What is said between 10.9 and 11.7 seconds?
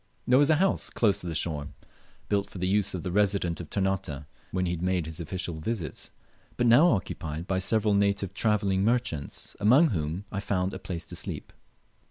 to sleep.